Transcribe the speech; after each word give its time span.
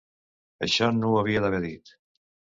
Això 0.67 0.87
no 0.99 1.11
ho 1.11 1.19
havia 1.19 1.43
d’haver 1.43 1.59
dit. 1.67 1.93